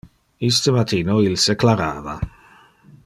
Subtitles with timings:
[0.47, 2.19] Iste matino il se clarava.